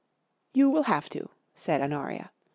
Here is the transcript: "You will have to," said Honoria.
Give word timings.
"You 0.55 0.71
will 0.71 0.85
have 0.89 1.09
to," 1.09 1.29
said 1.53 1.79
Honoria. 1.79 2.31